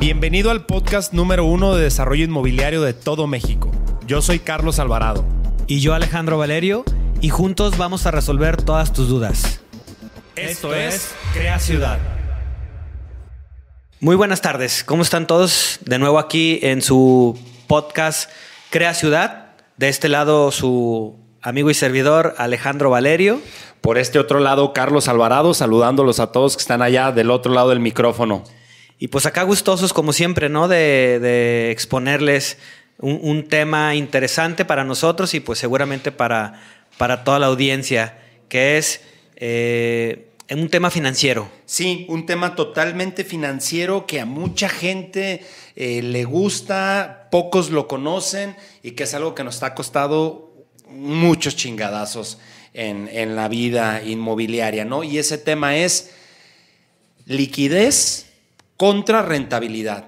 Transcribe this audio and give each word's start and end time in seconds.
Bienvenido 0.00 0.50
al 0.50 0.64
podcast 0.64 1.12
número 1.12 1.44
uno 1.44 1.74
de 1.74 1.82
desarrollo 1.82 2.24
inmobiliario 2.24 2.80
de 2.80 2.94
todo 2.94 3.26
México. 3.26 3.70
Yo 4.06 4.22
soy 4.22 4.38
Carlos 4.38 4.78
Alvarado. 4.78 5.26
Y 5.66 5.80
yo 5.80 5.92
Alejandro 5.92 6.38
Valerio, 6.38 6.86
y 7.20 7.28
juntos 7.28 7.76
vamos 7.76 8.06
a 8.06 8.10
resolver 8.10 8.56
todas 8.56 8.94
tus 8.94 9.08
dudas. 9.08 9.60
Esto 10.36 10.74
es 10.74 11.14
Crea 11.34 11.58
Ciudad. 11.58 11.98
Muy 14.00 14.16
buenas 14.16 14.40
tardes, 14.40 14.84
¿cómo 14.84 15.02
están 15.02 15.26
todos? 15.26 15.80
De 15.84 15.98
nuevo 15.98 16.18
aquí 16.18 16.60
en 16.62 16.80
su 16.80 17.38
podcast 17.66 18.30
Crea 18.70 18.94
Ciudad. 18.94 19.48
De 19.76 19.90
este 19.90 20.08
lado 20.08 20.50
su 20.50 21.18
amigo 21.42 21.68
y 21.68 21.74
servidor 21.74 22.36
Alejandro 22.38 22.88
Valerio. 22.88 23.38
Por 23.82 23.98
este 23.98 24.18
otro 24.18 24.40
lado, 24.40 24.72
Carlos 24.72 25.08
Alvarado, 25.08 25.52
saludándolos 25.52 26.20
a 26.20 26.32
todos 26.32 26.56
que 26.56 26.62
están 26.62 26.80
allá 26.80 27.12
del 27.12 27.30
otro 27.30 27.52
lado 27.52 27.68
del 27.68 27.80
micrófono. 27.80 28.44
Y 29.02 29.08
pues 29.08 29.24
acá 29.24 29.44
gustosos, 29.44 29.94
como 29.94 30.12
siempre, 30.12 30.50
¿no? 30.50 30.68
De, 30.68 31.70
exponerles 31.70 32.58
un, 32.98 33.48
tema 33.48 33.94
interesante 33.94 34.66
para 34.66 34.84
nosotros 34.84 35.32
y 35.32 35.40
pues 35.40 35.58
seguramente 35.58 36.12
para, 36.12 36.62
para 36.98 37.24
toda 37.24 37.38
la 37.38 37.46
audiencia, 37.46 38.18
que 38.50 38.76
es 38.76 39.00
eh, 39.36 40.28
un 40.50 40.68
tema 40.68 40.90
financiero. 40.90 41.50
Sí, 41.64 42.04
un 42.10 42.26
tema 42.26 42.54
totalmente 42.54 43.24
financiero 43.24 44.06
que 44.06 44.20
a 44.20 44.26
mucha 44.26 44.68
gente 44.68 45.46
eh, 45.76 46.02
le 46.02 46.24
gusta, 46.24 47.28
pocos 47.30 47.70
lo 47.70 47.88
conocen 47.88 48.54
y 48.82 48.90
que 48.90 49.04
es 49.04 49.14
algo 49.14 49.34
que 49.34 49.44
nos 49.44 49.62
ha 49.62 49.74
costado 49.74 50.52
muchos 50.90 51.56
chingadazos 51.56 52.38
en, 52.74 53.08
en 53.10 53.34
la 53.34 53.48
vida 53.48 54.02
inmobiliaria, 54.04 54.84
¿no? 54.84 55.04
Y 55.04 55.16
ese 55.16 55.38
tema 55.38 55.74
es 55.78 56.10
liquidez 57.24 58.26
contra 58.80 59.20
rentabilidad. 59.20 60.06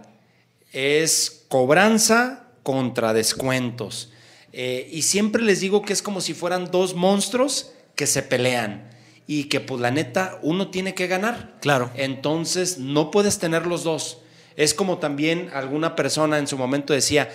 Es 0.72 1.44
cobranza 1.48 2.48
contra 2.62 3.12
descuentos. 3.12 4.14
Eh, 4.54 4.88
y 4.90 5.02
siempre 5.02 5.42
les 5.42 5.60
digo 5.60 5.82
que 5.82 5.92
es 5.92 6.00
como 6.00 6.22
si 6.22 6.32
fueran 6.32 6.70
dos 6.70 6.94
monstruos 6.94 7.74
que 7.96 8.06
se 8.06 8.22
pelean 8.22 8.88
y 9.26 9.44
que 9.50 9.60
pues 9.60 9.78
la 9.82 9.90
neta 9.90 10.38
uno 10.40 10.68
tiene 10.70 10.94
que 10.94 11.06
ganar. 11.06 11.58
Claro. 11.60 11.90
Entonces 11.96 12.78
no 12.78 13.10
puedes 13.10 13.38
tener 13.38 13.66
los 13.66 13.84
dos. 13.84 14.20
Es 14.56 14.72
como 14.72 14.96
también 14.96 15.50
alguna 15.52 15.94
persona 15.94 16.38
en 16.38 16.46
su 16.46 16.56
momento 16.56 16.94
decía, 16.94 17.28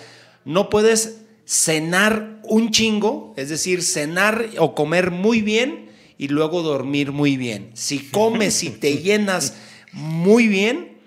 no 0.44 0.68
puedes 0.68 1.20
cenar 1.44 2.40
un 2.42 2.72
chingo, 2.72 3.32
es 3.36 3.48
decir, 3.48 3.84
cenar 3.84 4.44
o 4.58 4.74
comer 4.74 5.12
muy 5.12 5.42
bien 5.42 5.88
y 6.18 6.26
luego 6.26 6.62
dormir 6.62 7.12
muy 7.12 7.36
bien. 7.36 7.70
Si 7.74 8.00
comes 8.10 8.64
y 8.64 8.70
te 8.70 8.96
llenas 9.02 9.54
muy 9.92 10.48
bien, 10.48 10.97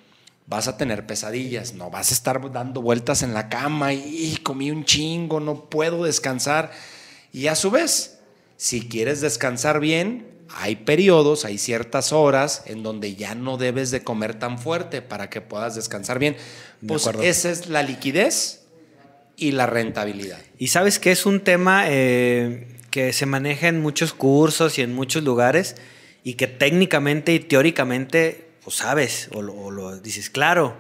vas 0.52 0.68
a 0.68 0.76
tener 0.76 1.08
pesadillas, 1.08 1.76
no 1.76 1.90
vas 1.90 2.12
a 2.12 2.14
estar 2.14 2.52
dando 2.52 2.82
vueltas 2.82 3.24
en 3.24 3.34
la 3.34 3.48
cama 3.48 3.94
y, 3.94 4.38
comí 4.44 4.70
un 4.70 4.84
chingo, 4.84 5.40
no 5.40 5.70
puedo 5.70 6.04
descansar. 6.04 6.72
Y 7.32 7.48
a 7.48 7.56
su 7.56 7.72
vez, 7.72 8.20
si 8.58 8.90
quieres 8.90 9.22
descansar 9.22 9.80
bien, 9.80 10.28
hay 10.50 10.76
periodos, 10.76 11.46
hay 11.46 11.58
ciertas 11.58 12.12
horas 12.12 12.64
en 12.66 12.84
donde 12.84 13.16
ya 13.16 13.34
no 13.34 13.56
debes 13.56 13.92
de 13.92 14.04
comer 14.04 14.38
tan 14.40 14.60
fuerte 14.60 15.02
para 15.02 15.30
que 15.30 15.40
puedas 15.40 15.76
descansar 15.76 16.20
bien. 16.20 16.36
Pues 16.86 17.10
esa 17.22 17.50
es 17.50 17.68
la 17.68 17.82
liquidez 17.82 18.64
y 19.38 19.54
la 19.54 19.68
rentabilidad. 19.68 20.40
Y 20.58 20.68
sabes 20.68 21.00
que 21.00 21.14
es 21.14 21.26
un 21.26 21.40
tema 21.40 21.86
eh, 21.88 22.78
que 22.90 23.14
se 23.14 23.26
maneja 23.26 23.70
en 23.70 23.82
muchos 23.82 24.12
cursos 24.12 24.78
y 24.78 24.82
en 24.82 24.94
muchos 24.94 25.24
lugares 25.24 25.78
y 26.26 26.34
que 26.34 26.48
técnicamente 26.48 27.34
y 27.34 27.40
teóricamente 27.40 28.51
pues 28.64 28.78
sabes, 28.78 29.30
o 29.34 29.42
lo, 29.42 29.98
dices, 30.00 30.30
claro, 30.30 30.76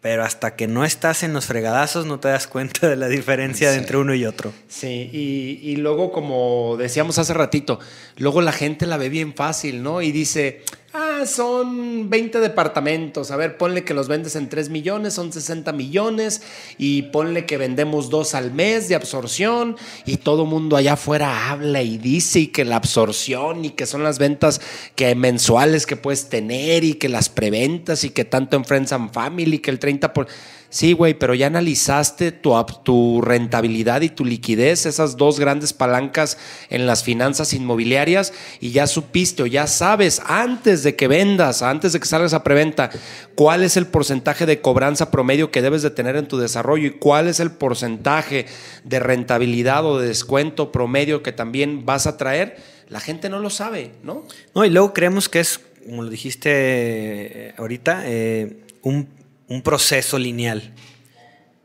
pero 0.00 0.24
hasta 0.24 0.54
que 0.54 0.68
no 0.68 0.84
estás 0.84 1.22
en 1.22 1.32
los 1.32 1.46
fregadazos 1.46 2.06
no 2.06 2.20
te 2.20 2.28
das 2.28 2.46
cuenta 2.46 2.88
de 2.88 2.96
la 2.96 3.08
diferencia 3.08 3.74
entre 3.74 3.96
uno 3.96 4.14
y 4.14 4.24
otro. 4.24 4.52
Sí, 4.68 5.10
y, 5.12 5.58
y, 5.62 5.76
luego 5.76 6.12
como 6.12 6.76
decíamos 6.78 7.18
hace 7.18 7.34
ratito, 7.34 7.80
luego 8.16 8.42
la 8.42 8.52
gente 8.52 8.86
la 8.86 8.98
ve 8.98 9.08
bien 9.08 9.34
fácil, 9.34 9.82
¿no? 9.82 10.02
Y 10.02 10.12
dice, 10.12 10.62
Ah, 10.98 11.26
son 11.26 12.08
20 12.08 12.40
departamentos. 12.40 13.30
A 13.30 13.36
ver, 13.36 13.58
ponle 13.58 13.84
que 13.84 13.92
los 13.92 14.08
vendes 14.08 14.34
en 14.34 14.48
3 14.48 14.70
millones, 14.70 15.12
son 15.12 15.30
60 15.30 15.70
millones. 15.72 16.40
Y 16.78 17.02
ponle 17.02 17.44
que 17.44 17.58
vendemos 17.58 18.08
dos 18.08 18.34
al 18.34 18.50
mes 18.50 18.88
de 18.88 18.94
absorción. 18.94 19.76
Y 20.06 20.16
todo 20.16 20.46
mundo 20.46 20.74
allá 20.74 20.94
afuera 20.94 21.50
habla 21.50 21.82
y 21.82 21.98
dice 21.98 22.40
y 22.40 22.46
que 22.46 22.64
la 22.64 22.76
absorción 22.76 23.66
y 23.66 23.70
que 23.70 23.84
son 23.84 24.04
las 24.04 24.18
ventas 24.18 24.62
que 24.94 25.14
mensuales 25.14 25.84
que 25.84 25.96
puedes 25.96 26.30
tener 26.30 26.82
y 26.82 26.94
que 26.94 27.10
las 27.10 27.28
preventas 27.28 28.02
y 28.04 28.08
que 28.08 28.24
tanto 28.24 28.56
en 28.56 28.64
Friends 28.64 28.92
and 28.92 29.12
Family, 29.12 29.58
que 29.58 29.70
el 29.70 29.78
30%. 29.78 30.14
Por... 30.14 30.28
Sí, 30.68 30.92
güey, 30.92 31.14
pero 31.14 31.34
ya 31.34 31.46
analizaste 31.46 32.32
tu, 32.32 33.20
rentabilidad 33.22 34.02
y 34.02 34.08
tu 34.08 34.24
liquidez, 34.24 34.86
esas 34.86 35.16
dos 35.16 35.38
grandes 35.38 35.72
palancas 35.72 36.38
en 36.70 36.86
las 36.86 37.04
finanzas 37.04 37.52
inmobiliarias, 37.52 38.32
y 38.60 38.72
ya 38.72 38.86
supiste 38.86 39.42
o 39.42 39.46
ya 39.46 39.66
sabes 39.66 40.20
antes 40.26 40.82
de 40.82 40.96
que 40.96 41.08
vendas, 41.08 41.62
antes 41.62 41.92
de 41.92 42.00
que 42.00 42.06
salgas 42.06 42.34
a 42.34 42.42
preventa, 42.42 42.90
cuál 43.34 43.62
es 43.62 43.76
el 43.76 43.86
porcentaje 43.86 44.44
de 44.46 44.60
cobranza 44.60 45.10
promedio 45.10 45.50
que 45.50 45.62
debes 45.62 45.82
de 45.82 45.90
tener 45.90 46.16
en 46.16 46.28
tu 46.28 46.38
desarrollo 46.38 46.86
y 46.86 46.98
cuál 46.98 47.28
es 47.28 47.40
el 47.40 47.52
porcentaje 47.52 48.46
de 48.84 48.98
rentabilidad 48.98 49.84
o 49.84 49.98
de 49.98 50.08
descuento 50.08 50.72
promedio 50.72 51.22
que 51.22 51.32
también 51.32 51.86
vas 51.86 52.06
a 52.06 52.16
traer, 52.16 52.56
la 52.88 53.00
gente 53.00 53.28
no 53.28 53.38
lo 53.38 53.50
sabe, 53.50 53.92
¿no? 54.02 54.24
No, 54.54 54.64
y 54.64 54.70
luego 54.70 54.92
creemos 54.92 55.28
que 55.28 55.40
es, 55.40 55.60
como 55.84 56.02
lo 56.02 56.10
dijiste 56.10 56.50
eh, 56.52 57.54
ahorita, 57.56 58.02
eh, 58.04 58.58
un 58.82 59.08
un 59.48 59.62
proceso 59.62 60.18
lineal. 60.18 60.72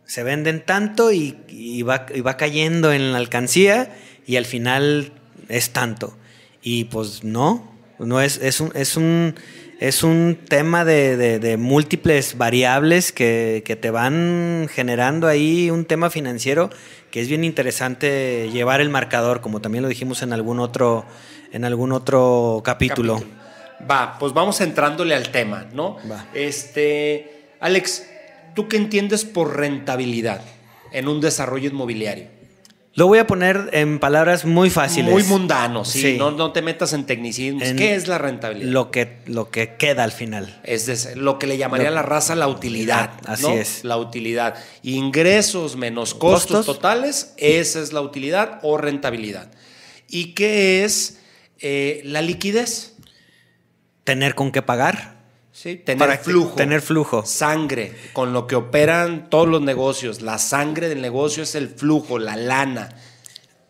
Se 0.06 0.24
venden 0.24 0.66
tanto 0.66 1.12
y, 1.12 1.82
va, 1.84 2.06
va, 2.26 2.38
cayendo 2.38 2.92
en 2.92 3.14
la 3.14 3.18
alcancía 3.18 3.96
y 4.26 4.36
al 4.36 4.46
final 4.46 5.14
es 5.48 5.72
tanto. 5.72 6.18
Y 6.62 6.86
pues 6.86 7.24
no, 7.24 7.72
no 7.98 8.22
es, 8.22 8.38
es, 8.38 8.60
un, 8.60 8.72
es, 8.76 8.98
un, 8.98 9.36
es 9.80 10.04
un 10.04 10.38
tema 10.48 10.86
de, 10.86 11.56
múltiples 11.58 12.38
variables 12.38 13.12
que, 13.12 13.80
te 13.82 13.90
van 13.90 14.68
generando 14.72 15.28
ahí 15.28 15.72
un 15.72 15.86
tema 15.86 16.10
financiero 16.10 16.70
que 17.10 17.20
es 17.20 17.28
bien 17.28 17.44
interesante 17.44 18.50
llevar 18.54 18.80
el 18.80 18.90
marcador, 18.90 19.42
como 19.42 19.60
también 19.60 19.82
lo 19.82 19.90
dijimos 19.90 20.22
en 20.22 20.32
algún 20.32 20.60
otro, 20.60 21.06
en 21.52 21.66
algún 21.66 21.92
otro 21.92 22.62
capítulo. 22.64 23.22
Va, 23.90 24.18
pues 24.18 24.34
vamos 24.34 24.62
entrándole 24.62 25.14
al 25.14 25.30
tema, 25.30 25.68
¿no? 25.74 25.98
Va. 26.10 26.28
Este 26.34 27.41
Alex, 27.62 28.08
¿tú 28.56 28.68
qué 28.68 28.76
entiendes 28.76 29.24
por 29.24 29.56
rentabilidad 29.56 30.42
en 30.92 31.08
un 31.08 31.22
desarrollo 31.22 31.70
inmobiliario? 31.70 32.28
Lo 32.94 33.08
voy 33.08 33.20
a 33.20 33.28
poner 33.28 33.70
en 33.72 34.00
palabras 34.00 34.44
muy 34.44 34.70
fáciles. 34.70 35.12
Muy 35.12 35.24
mundanos, 35.24 35.88
sí. 35.88 36.18
No, 36.18 36.52
te 36.52 36.62
metas 36.62 36.92
en 36.92 37.06
tecnicismos. 37.06 37.64
¿Qué 37.78 37.96
es 37.96 38.08
la 38.10 38.18
rentabilidad? 38.18 38.70
Lo 38.70 38.92
que, 38.92 39.20
lo 39.28 39.50
que 39.50 39.76
queda 39.76 40.04
al 40.04 40.12
final. 40.12 40.60
Es 40.66 41.16
lo 41.16 41.40
que 41.40 41.48
le 41.48 41.58
llamaría 41.58 41.90
la 41.90 42.02
raza 42.02 42.36
la 42.36 42.50
utilidad. 42.50 43.12
Así 43.26 43.48
es. 43.48 43.86
La 43.86 43.96
utilidad. 43.96 44.56
Ingresos 44.84 45.78
menos 45.78 46.14
costos, 46.14 46.66
totales, 46.66 47.34
esa 47.38 47.80
es 47.80 47.94
la 47.94 48.02
utilidad 48.02 48.60
o 48.64 48.78
rentabilidad. 48.78 49.52
¿Y 50.10 50.34
qué 50.34 50.84
es 50.84 51.20
eh, 51.60 52.02
la 52.04 52.22
liquidez? 52.22 52.96
Tener 54.04 54.36
con 54.36 54.52
qué 54.52 54.64
pagar. 54.64 55.21
Sí, 55.52 55.76
tener 55.76 56.18
flujo. 56.18 56.56
Tener 56.56 56.82
flujo. 56.82 57.26
Sangre, 57.26 57.94
con 58.14 58.34
lo 58.34 58.48
que 58.48 58.56
operan 58.56 59.30
todos 59.30 59.48
los 59.48 59.62
negocios. 59.62 60.22
La 60.22 60.38
sangre 60.38 60.88
del 60.88 61.02
negocio 61.02 61.44
es 61.44 61.56
el 61.56 61.70
flujo, 61.70 62.20
la 62.20 62.38
lana. 62.38 62.90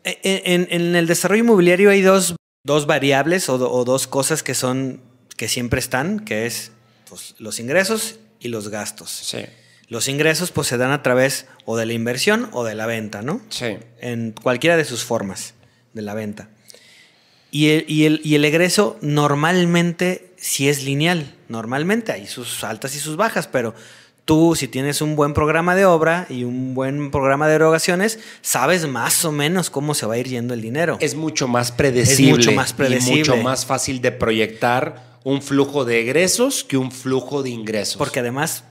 E, 0.03 0.19
e, 0.23 0.53
en, 0.53 0.95
el 0.95 1.07
desarrollo 1.07 1.43
inmobiliario 1.43 1.89
hay 1.89 2.01
dos, 2.01 2.35
variables 2.85 3.49
o, 3.49 3.57
dos 3.57 4.07
cosas 4.07 4.43
que 4.43 4.53
son 4.53 5.01
que 5.37 5.47
siempre 5.47 5.79
están, 5.79 6.19
que 6.19 6.45
es 6.45 6.71
pues, 7.09 7.35
los 7.39 7.59
ingresos 7.59 8.19
y 8.39 8.49
los 8.49 8.69
gastos. 8.69 9.09
Sí. 9.09 9.39
Los 9.87 10.07
ingresos 10.07 10.51
pues 10.51 10.67
se 10.67 10.77
dan 10.77 10.91
a 10.91 11.03
través 11.03 11.47
o 11.65 11.77
de 11.77 11.85
la 11.85 11.93
inversión 11.93 12.49
o 12.53 12.63
de 12.63 12.75
la 12.75 12.85
venta, 12.85 13.21
¿no? 13.21 13.41
Sí. 13.49 13.77
En 13.99 14.31
cualquiera 14.31 14.77
de 14.77 14.85
sus 14.85 15.03
formas 15.03 15.55
de 15.93 16.01
la 16.03 16.13
venta. 16.13 16.49
Y 17.51 17.69
el, 17.69 17.85
y 17.87 18.05
el, 18.05 18.21
y 18.23 18.35
el 18.35 18.45
egreso 18.45 18.97
normalmente 19.01 20.31
sí 20.37 20.69
es 20.69 20.83
lineal. 20.83 21.35
Normalmente 21.49 22.13
hay 22.13 22.25
sus 22.25 22.63
altas 22.63 22.95
y 22.95 22.99
sus 22.99 23.17
bajas, 23.17 23.47
pero 23.47 23.75
tú 24.25 24.55
si 24.55 24.69
tienes 24.69 25.01
un 25.01 25.17
buen 25.17 25.33
programa 25.33 25.75
de 25.75 25.85
obra 25.85 26.25
y 26.29 26.45
un 26.45 26.73
buen 26.73 27.11
programa 27.11 27.49
de 27.49 27.55
erogaciones, 27.55 28.19
sabes 28.41 28.87
más 28.87 29.25
o 29.25 29.33
menos 29.33 29.69
cómo 29.69 29.93
se 29.93 30.05
va 30.05 30.13
a 30.13 30.17
ir 30.17 30.27
yendo 30.27 30.53
el 30.53 30.61
dinero. 30.61 30.97
Es 31.01 31.15
mucho 31.15 31.49
más 31.49 31.73
predecible. 31.73 32.31
mucho 32.31 32.51
más 32.53 32.71
predecible. 32.71 33.15
Y 33.15 33.19
mucho 33.19 33.37
más 33.37 33.65
fácil 33.65 34.01
de 34.01 34.13
proyectar 34.13 35.11
un 35.23 35.41
flujo 35.41 35.85
de 35.85 35.99
egresos 35.99 36.63
que 36.63 36.77
un 36.77 36.91
flujo 36.91 37.43
de 37.43 37.49
ingresos. 37.49 37.97
Porque 37.97 38.21
además, 38.21 38.63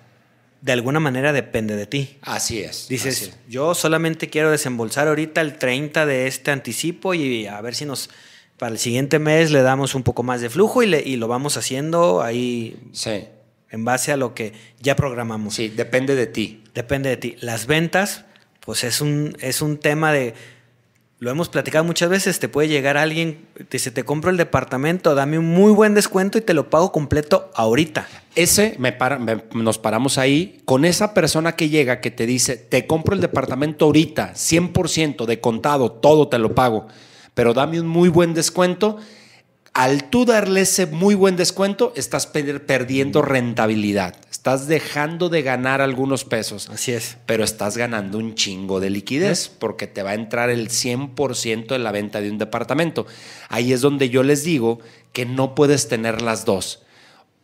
de 0.62 0.72
alguna 0.72 1.00
manera 1.00 1.32
depende 1.32 1.76
de 1.76 1.86
ti. 1.86 2.16
Así 2.22 2.60
es. 2.60 2.88
Dices, 2.88 3.36
yo 3.48 3.74
solamente 3.74 4.30
quiero 4.30 4.50
desembolsar 4.50 5.08
ahorita 5.08 5.40
el 5.40 5.58
30 5.58 6.06
de 6.06 6.26
este 6.26 6.50
anticipo 6.50 7.14
y 7.14 7.46
a 7.46 7.60
ver 7.60 7.74
si 7.74 7.84
nos 7.84 8.10
para 8.60 8.72
el 8.72 8.78
siguiente 8.78 9.18
mes 9.18 9.50
le 9.50 9.62
damos 9.62 9.94
un 9.94 10.02
poco 10.02 10.22
más 10.22 10.42
de 10.42 10.50
flujo 10.50 10.82
y, 10.82 10.86
le, 10.86 11.00
y 11.00 11.16
lo 11.16 11.28
vamos 11.28 11.56
haciendo 11.56 12.20
ahí. 12.20 12.76
Sí. 12.92 13.24
en 13.70 13.86
base 13.86 14.12
a 14.12 14.18
lo 14.18 14.34
que 14.34 14.52
ya 14.80 14.96
programamos. 14.96 15.54
Sí, 15.54 15.70
depende 15.70 16.14
de 16.14 16.26
ti. 16.26 16.62
Depende 16.74 17.08
de 17.08 17.16
ti. 17.16 17.36
Las 17.40 17.66
ventas, 17.66 18.26
pues 18.60 18.84
es 18.84 19.00
un, 19.00 19.34
es 19.40 19.62
un 19.62 19.78
tema 19.78 20.12
de 20.12 20.34
lo 21.20 21.30
hemos 21.30 21.48
platicado 21.48 21.84
muchas 21.84 22.10
veces, 22.10 22.38
te 22.38 22.48
puede 22.48 22.68
llegar 22.68 22.98
alguien, 22.98 23.46
te 23.54 23.76
dice, 23.76 23.90
te 23.90 24.04
compro 24.04 24.30
el 24.30 24.36
departamento, 24.36 25.14
dame 25.14 25.38
un 25.38 25.46
muy 25.46 25.72
buen 25.72 25.94
descuento 25.94 26.36
y 26.36 26.42
te 26.42 26.52
lo 26.52 26.68
pago 26.68 26.92
completo 26.92 27.50
ahorita. 27.54 28.08
Ese, 28.34 28.76
me 28.78 28.94
nos 29.54 29.78
paramos 29.78 30.18
ahí 30.18 30.60
con 30.66 30.84
esa 30.84 31.14
persona 31.14 31.56
que 31.56 31.70
llega 31.70 32.00
que 32.00 32.10
te 32.10 32.26
dice, 32.26 32.56
te 32.56 32.86
compro 32.86 33.14
el 33.14 33.22
departamento 33.22 33.86
ahorita, 33.86 34.34
100% 34.34 35.24
de 35.24 35.40
contado, 35.40 35.92
todo 35.92 36.28
te 36.28 36.38
lo 36.38 36.54
pago, 36.54 36.88
pero 37.34 37.54
dame 37.54 37.80
un 37.80 37.88
muy 37.88 38.08
buen 38.08 38.34
descuento 38.34 38.98
al 39.72 40.10
tú 40.10 40.24
darle 40.24 40.62
ese 40.62 40.86
muy 40.86 41.14
buen 41.14 41.36
descuento, 41.36 41.92
estás 41.94 42.26
perdiendo 42.26 43.22
rentabilidad. 43.22 44.16
Estás 44.30 44.66
dejando 44.66 45.28
de 45.28 45.42
ganar 45.42 45.80
algunos 45.80 46.24
pesos. 46.24 46.68
Así 46.70 46.92
es. 46.92 47.18
Pero 47.26 47.44
estás 47.44 47.76
ganando 47.76 48.18
un 48.18 48.34
chingo 48.34 48.80
de 48.80 48.90
liquidez 48.90 49.48
porque 49.48 49.86
te 49.86 50.02
va 50.02 50.10
a 50.10 50.14
entrar 50.14 50.50
el 50.50 50.70
100% 50.70 51.68
de 51.68 51.78
la 51.78 51.92
venta 51.92 52.20
de 52.20 52.30
un 52.30 52.38
departamento. 52.38 53.06
Ahí 53.48 53.72
es 53.72 53.80
donde 53.80 54.08
yo 54.08 54.22
les 54.22 54.42
digo 54.42 54.80
que 55.12 55.24
no 55.24 55.54
puedes 55.54 55.88
tener 55.88 56.20
las 56.20 56.44
dos. 56.44 56.82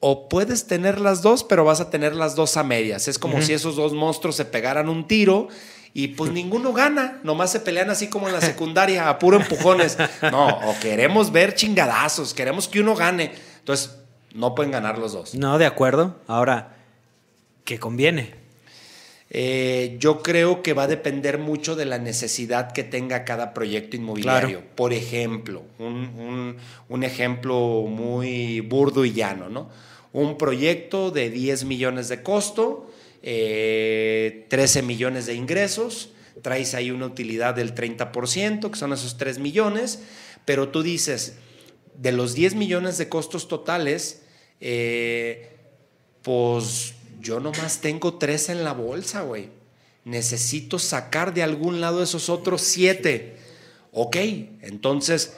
O 0.01 0.29
puedes 0.29 0.67
tener 0.67 1.01
las 1.01 1.23
dos, 1.23 1.45
pero 1.45 1.65
vas 1.65 1.81
a 1.81 1.91
tener 1.91 2.15
las 2.15 2.35
dos 2.35 2.57
a 2.57 2.65
medias. 2.65 3.09
Es 3.09 3.19
como 3.19 3.41
si 3.41 3.53
esos 3.53 3.77
dos 3.77 3.93
monstruos 3.93 4.37
se 4.37 4.45
pegaran 4.45 4.89
un 4.89 5.07
tiro 5.07 5.49
y 5.99 6.09
pues 6.09 6.31
ninguno 6.31 6.75
gana, 6.75 7.21
nomás 7.23 7.51
se 7.51 7.59
pelean 7.59 7.89
así 7.89 8.09
como 8.09 8.27
en 8.29 8.35
la 8.35 8.43
secundaria, 8.43 9.09
a 9.09 9.19
puro 9.19 9.39
empujones. 9.39 9.97
No, 10.31 10.49
o 10.49 10.79
queremos 10.79 11.33
ver 11.33 11.55
chingadazos, 11.55 12.35
queremos 12.35 12.69
que 12.69 12.81
uno 12.81 12.95
gane. 12.95 13.33
Entonces, 13.61 13.97
no 14.35 14.55
pueden 14.55 14.73
ganar 14.73 14.99
los 14.99 15.15
dos. 15.15 15.35
No, 15.35 15.57
de 15.57 15.65
acuerdo. 15.65 16.17
Ahora, 16.27 16.77
¿qué 17.65 17.79
conviene? 17.79 18.35
Eh, 19.31 19.97
yo 19.99 20.23
creo 20.23 20.63
que 20.63 20.75
va 20.75 20.83
a 20.83 20.87
depender 20.87 21.39
mucho 21.39 21.77
de 21.77 21.87
la 21.87 21.97
necesidad 21.97 22.73
que 22.73 22.85
tenga 22.85 23.25
cada 23.25 23.55
proyecto 23.55 23.97
inmobiliario. 23.97 24.65
Por 24.75 24.93
ejemplo, 24.93 25.63
un, 25.79 26.59
un, 26.91 27.05
ejemplo 27.05 27.87
muy 27.89 28.61
burdo 28.61 29.07
y 29.07 29.15
llano, 29.15 29.49
¿no? 29.49 29.71
Un 30.13 30.37
proyecto 30.37 31.11
de 31.11 31.31
10 31.31 31.65
millones 31.65 32.11
de 32.11 32.23
costo, 32.23 32.91
13 33.23 34.79
eh, 34.79 34.83
millones 34.83 35.27
de 35.27 35.35
ingresos, 35.35 36.11
traes 36.43 36.75
ahí 36.75 36.91
una 36.91 37.07
utilidad 37.07 37.55
del 37.55 37.75
30%, 37.75 38.71
que 38.71 38.79
son 38.79 38.93
esos 38.93 39.17
3 39.17 39.39
millones, 39.39 40.01
pero 40.45 40.69
tú 40.69 40.83
dices, 40.83 41.35
de 41.97 42.13
los 42.13 42.35
10 42.35 42.55
millones 42.55 42.99
de 42.99 43.09
costos 43.09 43.49
totales, 43.49 44.23
eh, 44.61 45.57
pues 46.23 46.95
yo 47.21 47.41
nomás 47.41 47.81
tengo 47.81 48.15
3 48.15 48.51
en 48.51 48.65
la 48.65 48.73
bolsa, 48.73 49.23
güey. 49.23 49.51
Necesito 50.05 50.79
sacar 50.79 51.35
de 51.35 51.43
algún 51.43 51.81
lado 51.81 52.03
esos 52.03 52.29
otros 52.29 52.63
7. 52.63 53.37
Ok, 53.93 54.17
entonces, 54.61 55.35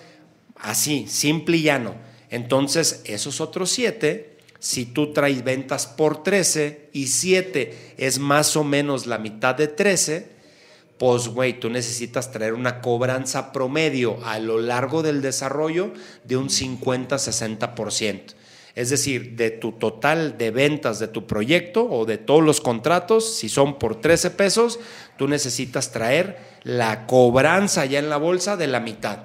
así, 0.57 1.07
simple 1.09 1.57
y 1.57 1.63
llano. 1.63 1.95
Entonces, 2.29 3.01
esos 3.05 3.41
otros 3.41 3.71
7 3.71 4.38
si 4.59 4.87
tú 4.87 5.13
traes 5.13 5.45
ventas 5.45 5.87
por 5.87 6.23
13 6.23 6.91
y 6.93 7.07
7 7.07 7.95
es 7.97 8.19
más 8.19 8.57
o 8.57 8.65
menos 8.65 9.07
la 9.07 9.19
mitad 9.19 9.55
de 9.55 9.69
13, 9.69 10.39
pues 10.99 11.29
güey, 11.29 11.61
tú 11.61 11.71
necesitas 11.71 12.33
traer 12.33 12.55
una 12.55 12.81
cobranza 12.81 13.53
promedio 13.53 14.19
a 14.25 14.39
lo 14.41 14.59
largo 14.59 15.03
del 15.03 15.23
desarrollo 15.23 15.93
de 16.25 16.37
un 16.37 16.49
50-60%. 16.49 18.35
Es 18.75 18.91
decir, 18.91 19.35
de 19.37 19.51
tu 19.51 19.73
total 19.73 20.39
de 20.39 20.51
ventas 20.51 20.99
de 20.99 21.09
tu 21.09 21.27
proyecto 21.27 21.89
o 21.89 22.05
de 22.05 22.19
todos 22.19 22.45
los 22.45 22.61
contratos, 22.61 23.37
si 23.37 23.49
son 23.49 23.79
por 23.79 24.01
13 24.01 24.31
pesos, 24.31 24.79
tú 25.17 25.27
necesitas 25.27 25.91
traer 25.91 26.39
la 26.63 27.07
cobranza 27.07 27.87
ya 27.87 27.99
en 27.99 28.09
la 28.09 28.19
bolsa 28.19 28.57
de 28.57 28.69
la 28.69 28.79
mitad. 28.81 29.21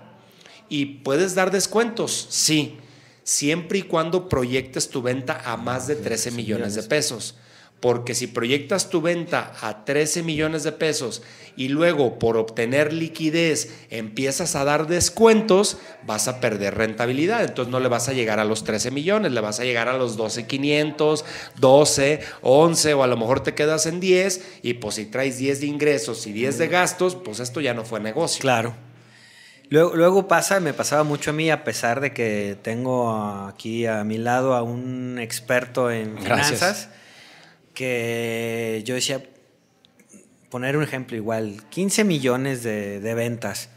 ¿Y 0.70 0.86
puedes 0.86 1.36
dar 1.36 1.52
descuentos? 1.52 2.28
Sí 2.30 2.78
siempre 3.24 3.80
y 3.80 3.84
cuando 3.84 4.30
proyectes 4.30 4.90
tu 4.90 5.02
venta 5.02 5.42
a 5.46 5.58
más 5.58 5.88
de 5.88 5.96
13 5.96 6.32
millones 6.32 6.76
de 6.76 6.84
pesos. 6.84 7.36
Porque 7.80 8.16
si 8.16 8.28
proyectas 8.28 8.90
tu 8.90 9.02
venta 9.02 9.52
a 9.60 9.84
13 9.84 10.24
millones 10.24 10.64
de 10.64 10.72
pesos 10.72 11.22
y 11.58 11.68
luego 11.68 12.18
por 12.18 12.38
obtener 12.38 12.94
liquidez 12.94 13.76
empiezas 13.90 14.56
a 14.56 14.64
dar 14.64 14.88
descuentos, 14.88 15.76
vas 16.08 16.30
a 16.30 16.40
perder 16.40 16.76
rentabilidad. 16.76 17.44
Entonces 17.44 17.70
no 17.74 17.82
le 17.82 17.90
vas 17.90 18.08
a 18.08 18.14
llegar 18.14 18.40
a 18.40 18.46
los 18.46 18.64
13 18.64 18.92
millones, 18.92 19.34
le 19.34 19.42
vas 19.42 19.60
a 19.60 19.66
llegar 19.66 19.90
a 19.90 19.98
los 19.98 20.16
12 20.16 20.48
500, 20.48 21.26
12, 21.60 22.22
11 22.42 22.94
o 22.94 23.04
a 23.04 23.08
lo 23.08 23.18
mejor 23.18 23.44
te 23.44 23.54
quedas 23.54 23.86
en 23.86 24.00
10 24.00 24.60
y 24.62 24.76
pues 24.76 24.96
si 24.96 25.06
traes 25.06 25.38
10 25.38 25.60
de 25.60 25.68
ingresos 25.68 26.26
y 26.26 26.32
10 26.32 26.58
de 26.60 26.68
gastos, 26.70 27.16
pues 27.18 27.42
esto 27.42 27.60
ya 27.60 27.74
no 27.74 27.84
fue 27.84 28.00
negocio. 28.00 28.40
Claro. 28.40 28.93
Luego, 29.74 30.28
pasa, 30.28 30.60
me 30.60 30.72
pasaba 30.72 31.04
mucho 31.04 31.32
a 31.32 31.34
mí, 31.34 31.50
a 31.50 31.64
pesar 31.64 32.00
de 32.00 32.14
que 32.14 32.56
tengo 32.62 33.48
aquí 33.48 33.88
a 33.88 34.04
mi 34.04 34.20
lado 34.20 34.54
a 34.54 34.62
un 34.62 35.18
experto 35.20 35.90
en 35.90 36.16
finanzas, 36.20 36.90
que 37.74 38.84
yo 38.86 38.94
decía, 38.94 39.24
poner 40.52 40.78
un 40.78 40.84
ejemplo 40.84 41.18
igual, 41.18 41.64
15 41.72 42.04
millones 42.04 42.62
de, 42.62 43.14
ventas. 43.16 43.70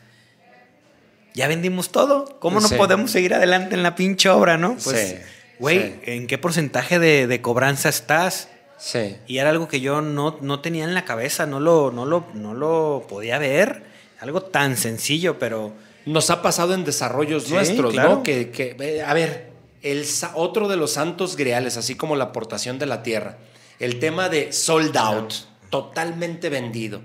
Ya 1.32 1.48
vendimos 1.48 1.88
todo. 1.92 2.38
¿Cómo 2.40 2.60
no 2.60 2.68
podemos 2.68 3.10
seguir 3.10 3.32
adelante 3.32 3.74
en 3.74 3.82
la 3.82 3.94
pinche 3.94 4.28
obra, 4.28 4.58
no? 4.58 4.76
Pues, 4.84 5.22
güey, 5.58 5.98
¿en 6.02 6.26
qué 6.26 6.36
porcentaje 6.36 6.98
de, 6.98 7.40
cobranza 7.40 7.88
estás? 7.88 8.50
Sí. 8.76 9.16
Y 9.26 9.38
era 9.38 9.48
algo 9.48 9.66
que 9.66 9.80
yo 9.80 10.02
no, 10.02 10.36
no 10.42 10.60
tenía 10.60 10.84
en 10.84 10.92
la 10.92 11.06
cabeza, 11.06 11.46
no 11.46 11.58
lo, 11.58 11.90
no, 11.90 12.04
lo, 12.04 12.26
no 12.34 12.52
lo 12.52 13.06
podía 13.08 13.38
ver. 13.38 13.84
Algo 14.20 14.42
tan 14.42 14.76
sencillo, 14.76 15.38
pero 15.38 15.85
nos 16.06 16.30
ha 16.30 16.40
pasado 16.40 16.72
en 16.72 16.84
desarrollos 16.84 17.50
nuestros, 17.50 17.94
¿no? 17.94 18.22
Que, 18.22 19.02
a 19.06 19.12
ver, 19.12 19.52
el, 19.82 20.06
otro 20.34 20.68
de 20.68 20.76
los 20.76 20.92
santos 20.92 21.36
greales, 21.36 21.76
así 21.76 21.96
como 21.96 22.16
la 22.16 22.24
aportación 22.24 22.78
de 22.78 22.86
la 22.86 23.02
tierra, 23.02 23.38
el 23.80 23.98
tema 23.98 24.28
de 24.28 24.52
sold 24.52 24.96
out, 24.96 25.34
totalmente 25.68 26.48
vendido. 26.48 27.02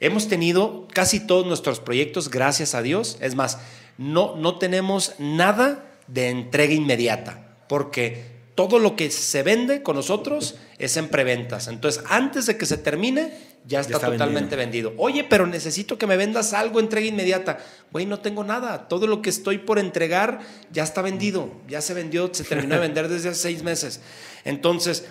Hemos 0.00 0.28
tenido 0.28 0.86
casi 0.92 1.20
todos 1.20 1.46
nuestros 1.46 1.80
proyectos, 1.80 2.30
gracias 2.30 2.74
a 2.74 2.82
Dios. 2.82 3.18
Es 3.20 3.34
más, 3.34 3.58
no, 3.98 4.36
no 4.36 4.58
tenemos 4.58 5.14
nada 5.18 5.84
de 6.06 6.28
entrega 6.28 6.74
inmediata, 6.74 7.56
porque 7.68 8.33
todo 8.54 8.78
lo 8.78 8.94
que 8.94 9.10
se 9.10 9.42
vende 9.42 9.82
con 9.82 9.96
nosotros 9.96 10.56
es 10.78 10.96
en 10.96 11.08
preventas. 11.08 11.68
Entonces, 11.68 12.04
antes 12.08 12.46
de 12.46 12.56
que 12.56 12.66
se 12.66 12.78
termine, 12.78 13.32
ya 13.66 13.80
está, 13.80 13.98
totalmente 13.98 14.54
vendido. 14.56 14.92
Oye, 14.96 15.24
pero 15.24 15.46
necesito 15.46 15.98
que 15.98 16.06
me 16.06 16.16
vendas 16.16 16.52
algo, 16.52 16.78
entrega 16.78 17.06
inmediata. 17.06 17.58
Güey, 17.90 18.06
no 18.06 18.20
tengo 18.20 18.44
nada. 18.44 18.88
Todo 18.88 19.06
lo 19.06 19.22
que 19.22 19.30
estoy 19.30 19.58
por 19.58 19.78
entregar 19.78 20.40
ya 20.70 20.84
está 20.84 21.02
vendido. 21.02 21.50
Ya 21.68 21.80
se 21.80 21.94
vendió, 21.94 22.30
se 22.32 22.44
terminó 22.44 22.76
de 22.76 22.80
vender 22.88 23.08
desde 23.08 23.30
hace 23.30 23.40
seis 23.40 23.62
meses. 23.62 24.00
Entonces, 24.44 25.06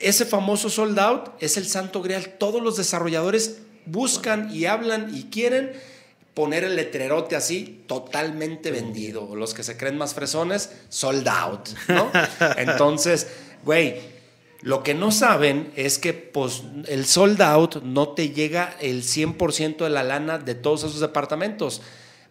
ese 0.00 0.24
famoso 0.24 0.70
sold 0.70 0.98
out 0.98 1.30
es 1.40 1.56
el 1.56 1.66
santo 1.66 2.02
grial. 2.02 2.34
Todos 2.38 2.62
los 2.62 2.76
desarrolladores 2.76 3.58
buscan 3.84 4.54
y 4.54 4.64
hablan 4.64 5.14
y 5.14 5.24
quieren 5.24 5.72
poner 6.38 6.62
el 6.62 6.76
letrerote 6.76 7.34
así, 7.34 7.82
totalmente 7.88 8.70
vendido. 8.70 9.34
Los 9.34 9.54
que 9.54 9.64
se 9.64 9.76
creen 9.76 9.98
más 9.98 10.14
fresones, 10.14 10.70
sold 10.88 11.26
out, 11.26 11.70
¿no? 11.88 12.12
Entonces, 12.56 13.26
güey, 13.64 13.96
lo 14.60 14.84
que 14.84 14.94
no 14.94 15.10
saben 15.10 15.72
es 15.74 15.98
que 15.98 16.12
pues, 16.12 16.62
el 16.86 17.06
sold 17.06 17.42
out 17.42 17.82
no 17.82 18.10
te 18.10 18.30
llega 18.30 18.76
el 18.80 19.02
100% 19.02 19.78
de 19.78 19.90
la 19.90 20.04
lana 20.04 20.38
de 20.38 20.54
todos 20.54 20.84
esos 20.84 21.00
departamentos. 21.00 21.82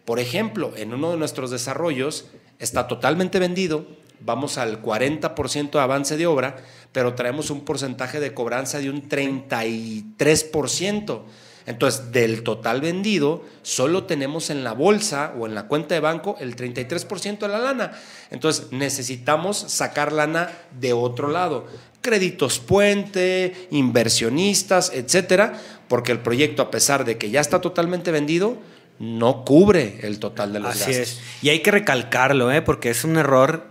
Por 0.05 0.21
ejemplo, 0.21 0.71
en 0.77 0.93
uno 0.93 1.11
de 1.11 1.17
nuestros 1.17 1.51
desarrollos 1.51 2.27
está 2.59 2.87
totalmente 2.87 3.39
vendido, 3.39 3.87
vamos 4.21 4.57
al 4.57 4.81
40% 4.81 5.71
de 5.71 5.81
avance 5.81 6.15
de 6.15 6.27
obra, 6.27 6.55
pero 6.93 7.13
traemos 7.13 7.49
un 7.49 7.65
porcentaje 7.65 8.21
de 8.21 8.33
cobranza 8.33 8.79
de 8.79 8.89
un 8.89 9.09
33%. 9.09 11.23
Entonces, 11.67 12.13
del 12.13 12.43
total 12.43 12.79
vendido, 12.79 13.43
solo 13.62 14.05
tenemos 14.05 14.50
en 14.50 14.63
la 14.63 14.71
bolsa 14.71 15.33
o 15.38 15.45
en 15.45 15.53
la 15.53 15.67
cuenta 15.67 15.95
de 15.95 16.00
banco 16.00 16.38
el 16.39 16.55
33% 16.55 17.39
de 17.39 17.47
la 17.50 17.59
lana. 17.59 17.91
Entonces, 18.31 18.67
necesitamos 18.71 19.57
sacar 19.67 20.13
lana 20.13 20.50
de 20.79 20.93
otro 20.93 21.29
lado. 21.29 21.67
Créditos 22.01 22.59
puente, 22.59 23.67
inversionistas, 23.69 24.93
etcétera, 24.93 25.59
porque 25.89 26.13
el 26.13 26.19
proyecto, 26.19 26.62
a 26.62 26.71
pesar 26.71 27.03
de 27.03 27.17
que 27.17 27.31
ya 27.31 27.41
está 27.41 27.59
totalmente 27.59 28.12
vendido, 28.12 28.57
no 28.97 29.43
cubre 29.43 30.00
el 30.03 30.19
total 30.19 30.53
de 30.53 30.62
los 30.62 30.81
Así 30.81 30.91
Es. 30.91 31.19
Y 31.41 31.50
hay 31.50 31.59
que 31.59 31.71
recalcarlo, 31.71 32.50
¿eh? 32.50 32.62
porque 32.62 32.89
es 32.91 33.03
un 33.03 33.17
error. 33.17 33.65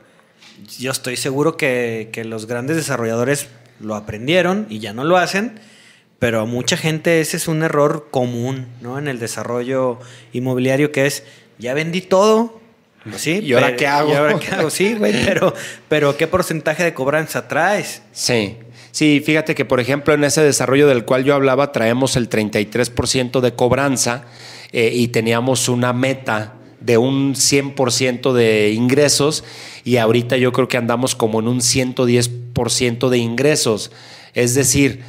Yo 0.79 0.91
estoy 0.91 1.17
seguro 1.17 1.57
que, 1.57 2.11
que 2.13 2.27
los 2.27 2.45
grandes 2.45 2.77
desarrolladores 2.77 3.49
lo 3.81 3.95
aprendieron 3.95 4.67
y 4.69 4.81
ya 4.81 4.93
no 4.93 5.03
lo 5.03 5.17
hacen 5.17 5.59
pero 6.19 6.41
a 6.41 6.45
mucha 6.47 6.77
gente 6.77 7.21
ese 7.21 7.37
es 7.37 7.49
un 7.49 7.63
error 7.63 8.09
común, 8.11 8.67
¿no? 8.81 8.99
En 8.99 9.09
el 9.09 9.19
desarrollo 9.19 9.99
inmobiliario 10.33 10.93
que 10.93 11.07
es, 11.07 11.25
ya 11.59 11.75
vendí 11.75 12.01
todo, 12.01 12.61
Pues 13.05 13.21
sí. 13.21 13.41
¿Y 13.43 13.53
ahora 13.53 13.77
qué 13.77 13.87
hago? 13.87 14.13
¿Y 14.13 14.15
ahora 14.15 14.39
qué 14.39 14.55
hago? 14.55 14.71
Sí, 14.71 14.95
güey, 14.95 15.13
pero, 15.27 15.55
pero 15.89 16.17
¿qué 16.17 16.27
porcentaje 16.27 16.83
de 16.83 16.95
cobranza 16.95 17.49
traes? 17.49 18.03
Sí. 18.13 18.57
Sí, 18.91 19.23
fíjate 19.25 19.55
que, 19.55 19.67
por 19.67 19.79
ejemplo, 19.79 20.15
en 20.15 20.25
ese 20.25 20.43
desarrollo 20.43 20.89
del 20.89 21.05
cual 21.05 21.23
yo 21.23 21.35
hablaba, 21.35 21.71
traemos 21.71 22.17
el 22.17 22.31
33% 22.31 23.41
de 23.41 23.55
cobranza 23.55 24.25
eh, 24.73 24.91
y 24.95 25.09
teníamos 25.09 25.69
una 25.69 25.93
meta 25.93 26.55
de 26.81 26.97
un 26.97 27.35
100% 27.35 28.33
de 28.33 28.71
ingresos 28.71 29.45
y 29.85 29.99
ahorita 29.99 30.39
yo 30.39 30.53
creo 30.53 30.69
que 30.69 30.79
andamos 30.79 31.15
como 31.15 31.41
en 31.41 31.49
un 31.49 31.61
110% 31.61 33.09
de 33.11 33.19
ingresos. 33.19 33.93
Es 34.33 34.55
decir, 34.55 35.03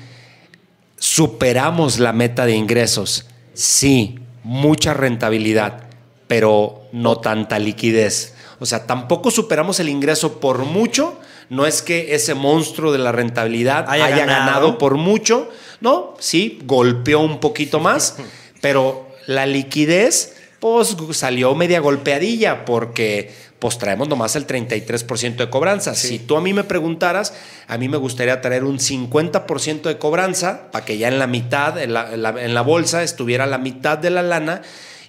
superamos 0.98 2.00
la 2.00 2.14
meta 2.14 2.46
de 2.46 2.54
ingresos. 2.54 3.26
Sí, 3.54 4.20
mucha 4.44 4.94
rentabilidad, 4.94 5.84
pero 6.28 6.84
no 6.92 7.18
tanta 7.18 7.60
liquidez. 7.60 8.34
O 8.60 8.66
sea, 8.66 8.86
tampoco 8.86 9.32
superamos 9.32 9.80
el 9.80 9.90
ingreso 9.90 10.40
por 10.40 10.60
mucho. 10.60 11.20
No 11.50 11.66
es 11.66 11.82
que 11.82 12.16
ese 12.16 12.34
monstruo 12.34 12.92
de 12.92 12.98
la 12.98 13.12
rentabilidad 13.12 13.86
haya, 13.90 14.10
ganado. 14.10 14.78
por 14.78 14.96
mucho. 14.96 15.50
No, 15.80 16.16
sí, 16.20 16.60
golpeó 16.66 17.20
un 17.20 17.40
poquito 17.40 17.80
más, 17.80 18.18
pero 18.62 19.08
la 19.28 19.46
liquidez, 19.46 20.37
pues 20.60 20.96
salió 21.12 21.54
media 21.56 21.80
golpeadilla 21.80 22.66
porque 22.66 23.32
pues 23.60 23.78
traemos 23.78 24.08
nomás 24.08 24.36
el 24.36 24.46
33% 24.46 25.36
de 25.36 25.50
cobranza. 25.50 25.96
Si 25.96 26.20
tú 26.20 26.38
a 26.38 26.42
mí 26.42 26.54
me 26.54 26.64
preguntaras, 26.64 27.34
a 27.68 27.78
mí 27.78 27.90
me 27.90 27.98
gustaría 27.98 28.42
traer 28.42 28.64
un 28.64 28.78
50% 28.78 29.82
de 29.84 29.98
cobranza 29.98 30.72
para 30.72 30.86
que 30.86 30.98
ya 30.98 31.08
en 31.08 31.20
la 31.20 31.28
mitad, 31.28 31.78
en 31.82 31.94
la, 31.94 32.12
en 32.12 32.54
la 32.54 32.62
bolsa, 32.62 33.04
estuviera 33.04 33.46
la 33.46 33.58
mitad 33.58 33.98
de 33.98 34.10
la 34.12 34.22
lana 34.22 34.62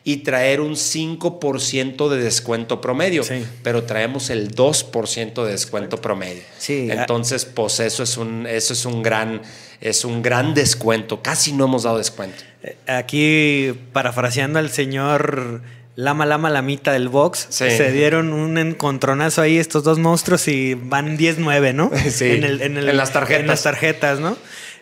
y 0.05 0.19
traer 0.19 0.61
un 0.61 0.73
5% 0.73 2.09
de 2.09 2.23
descuento 2.23 2.81
promedio, 2.81 3.23
pero 3.63 3.85
traemos 3.85 4.31
el 4.31 4.55
2% 4.55 5.45
de 5.45 5.51
descuento 5.51 6.01
promedio. 6.01 6.43
Sí, 6.59 6.89
Entonces, 6.91 7.45
pues 7.45 7.81
eso 7.81 8.03
es 8.03 8.17
un 8.17 8.47
eso 8.47 8.73
es 8.73 8.85
un 8.85 9.03
gran 9.03 9.43
es 9.81 10.05
un 10.05 10.23
gran 10.23 10.55
descuento, 10.55 11.23
casi 11.23 11.53
no 11.53 11.67
hemos 11.67 11.85
dado 11.85 11.99
descuento. 11.99 12.43
Eh, 12.63 12.77
aquí 12.87 13.73
parafraseando 13.93 14.59
al 14.59 14.71
señor 14.71 15.63
Lama 15.95 16.27
Lama 16.27 16.49
Lamita 16.49 16.93
del 16.93 17.09
box, 17.09 17.49
se 17.51 17.93
dieron 17.93 18.33
un 18.33 18.57
encontronazo 18.57 19.43
ahí 19.43 19.59
estos 19.59 19.83
dos 19.83 19.99
monstruos 19.99 20.47
y 20.49 20.75
van 20.75 21.19
10-9, 21.19 21.75
¿no? 21.75 21.91
Sí, 22.11 22.41
en, 22.41 22.97
las 22.97 23.13
tarjetas. 23.13 23.41
En 23.41 23.47
las 23.49 23.63
tarjetas, 23.65 24.21
¿no? 24.21 24.37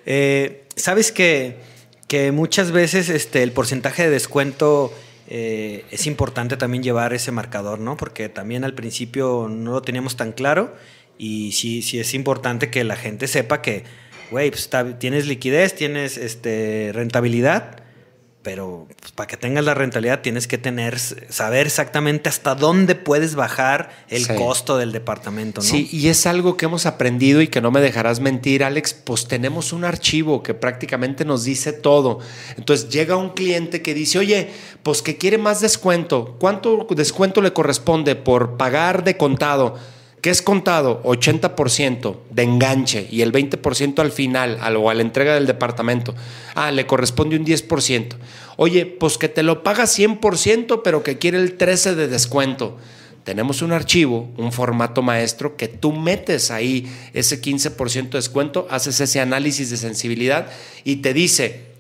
Eh, 0.05 0.63
Sabes 0.77 1.11
que, 1.11 1.57
que 2.07 2.33
muchas 2.33 2.71
veces 2.71 3.09
este, 3.09 3.43
el 3.43 3.53
porcentaje 3.53 4.03
de 4.03 4.11
descuento 4.11 4.93
eh, 5.29 5.85
es 5.91 6.07
importante 6.07 6.57
también 6.57 6.83
llevar 6.83 7.13
ese 7.13 7.33
marcador, 7.33 7.79
¿no? 7.79 7.97
Porque 7.97 8.29
también 8.29 8.65
al 8.65 8.75
principio 8.75 9.49
no 9.51 9.73
lo 9.73 9.83
teníamos 9.83 10.17
tan 10.17 10.33
claro 10.33 10.75
y 11.19 11.53
sí, 11.53 11.83
sí 11.83 11.99
es 11.99 12.15
importante 12.15 12.71
que 12.71 12.85
la 12.85 12.97
gente 12.97 13.27
sepa 13.27 13.63
que, 13.63 13.85
güey, 14.31 14.51
pues, 14.51 14.71
tienes 14.99 15.27
liquidez, 15.27 15.75
tienes 15.75 16.17
este, 16.17 16.91
rentabilidad, 16.93 17.83
pero 18.47 18.87
pues, 19.01 19.11
para 19.11 19.27
que 19.27 19.37
tengas 19.37 19.65
la 19.65 19.75
rentabilidad 19.75 20.21
tienes 20.21 20.47
que 20.47 20.57
tener, 20.57 21.01
saber 21.01 21.67
exactamente 21.67 22.29
hasta 22.29 22.55
dónde 22.55 22.95
puedes 22.95 23.35
bajar 23.35 23.91
el 24.09 24.25
costo 24.37 24.79
del 24.79 24.93
departamento. 24.93 25.63
¿no? 25.63 25.67
Sí, 25.67 25.89
y 25.91 26.07
es 26.07 26.27
algo 26.27 26.57
que 26.57 26.67
hemos 26.67 26.87
aprendido 26.87 27.43
y 27.43 27.49
que 27.49 27.61
no 27.61 27.73
me 27.73 27.81
dejarás 27.81 28.21
mentir, 28.21 28.63
Alex, 28.63 28.95
pues 28.95 29.27
tenemos 29.27 29.73
un 29.73 29.85
archivo 29.85 30.45
que 30.45 30.55
prácticamente 30.55 31.25
nos 31.25 31.43
dice 31.43 31.73
todo. 31.73 32.21
Entonces 32.57 32.89
llega 32.89 33.17
un 33.17 33.31
cliente 33.31 33.83
que 33.83 33.95
dice, 33.95 34.21
oye, 34.21 34.51
pues 34.85 35.03
que 35.03 35.17
quiere 35.17 35.39
más 35.39 35.61
descuento, 35.61 36.37
¿cuánto 36.39 36.87
descuento 36.91 37.43
le 37.43 37.53
corresponde 37.53 38.15
por 38.15 38.57
pagar 38.57 39.03
de 39.03 39.17
contado? 39.17 39.75
¿Qué 40.27 40.31
es 40.31 40.43
contado? 40.43 41.05
80% 41.05 42.17
de 42.33 42.43
enganche 42.43 43.07
y 43.09 43.23
el 43.23 43.31
20% 43.31 44.01
al 44.01 44.11
final 44.11 44.59
o 44.77 44.91
a 44.91 44.95
la 44.95 45.03
entrega 45.03 45.35
del 45.35 45.47
departamento. 45.47 46.17
Ah, 46.57 46.73
le 46.73 46.85
corresponde 46.85 47.37
un 47.37 47.47
10%. 47.47 48.17
Oye, 48.57 48.87
pues 48.87 49.19
que 49.19 49.29
te 49.29 49.45
lo 49.45 49.63
paga 49.63 49.85
100%, 49.85 50.81
pero 50.83 51.05
que 51.05 51.19
quiere 51.19 51.39
el 51.39 51.57
13% 51.57 51.95
de 51.95 52.09
descuento. 52.09 52.77
Tenemos 53.23 53.63
un 53.63 53.71
archivo, 53.71 54.29
un 54.37 54.51
formato 54.51 55.01
maestro, 55.01 55.57
que 55.57 55.69
tú 55.69 55.93
metes 55.93 56.51
ahí 56.51 56.93
ese 57.13 57.41
15% 57.41 58.11
de 58.11 58.19
descuento, 58.19 58.67
haces 58.69 59.01
ese 59.01 59.21
análisis 59.21 59.71
de 59.71 59.77
sensibilidad 59.77 60.49
y 60.83 60.97
te 60.97 61.15
dice, 61.15 61.76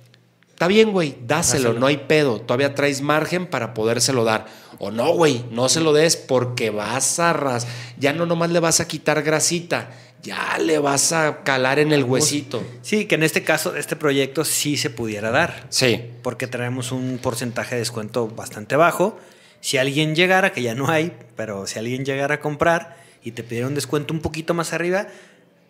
está 0.57 0.69
bien, 0.69 0.91
güey, 0.91 1.19
dáselo, 1.27 1.75
no 1.75 1.87
hay 1.87 1.99
pedo, 1.99 2.41
todavía 2.41 2.75
traes 2.75 3.03
margen 3.03 3.47
para 3.47 3.75
podérselo 3.75 4.25
dar 4.25 4.47
o 4.79 4.91
no, 4.91 5.13
güey, 5.13 5.45
no 5.51 5.69
se 5.69 5.83
lo 5.83 5.93
des 5.93 6.17
porque 6.17 6.71
vas 6.71 7.19
a 7.19 7.35
ras, 7.35 7.67
ya 7.99 8.15
no 8.15 8.25
nomás 8.25 8.51
le 8.51 8.59
vas 8.59 8.81
a 8.81 8.89
quitar 8.89 9.23
grasita, 9.23 9.91
ya 10.23 10.57
le 10.57 10.79
vas 10.79 11.13
a 11.13 11.43
calar 11.43 11.79
en 11.79 11.93
el 11.93 12.05
huesito. 12.05 12.65
Sí, 12.81 13.05
que 13.05 13.17
en 13.17 13.23
este 13.23 13.45
caso, 13.45 13.77
este 13.77 13.97
proyecto 13.97 14.47
sí 14.47 14.79
se 14.79 14.89
pudiera 14.89 15.31
dar. 15.31 15.67
Sí. 15.69 16.03
Porque 16.23 16.47
traemos 16.47 16.91
un 16.91 17.19
porcentaje 17.23 17.75
de 17.75 17.81
descuento 17.81 18.27
bastante 18.27 18.77
bajo. 18.77 19.19
Si 19.61 19.77
alguien 19.77 20.15
llegara, 20.15 20.53
que 20.53 20.63
ya 20.63 20.75
no 20.75 20.89
hay, 20.89 21.13
pero 21.37 21.67
si 21.67 21.79
alguien 21.79 22.07
llegara 22.07 22.37
a 22.37 22.41
comprar 22.41 22.97
y 23.23 23.33
te 23.33 23.43
pidiera 23.43 23.69
un 23.69 23.75
descuento 23.75 24.15
un 24.15 24.21
poquito 24.21 24.55
más 24.55 24.73
arriba, 24.73 25.07